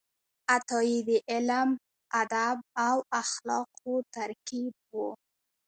[0.55, 1.69] عطايي د علم،
[2.21, 2.57] ادب
[2.87, 4.97] او اخلاقو ترکیب و.